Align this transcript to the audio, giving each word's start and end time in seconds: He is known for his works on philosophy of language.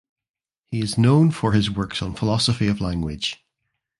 He 0.65 0.81
is 0.81 0.97
known 0.97 1.29
for 1.29 1.51
his 1.51 1.69
works 1.69 2.01
on 2.01 2.15
philosophy 2.15 2.67
of 2.67 2.81
language. 2.81 3.45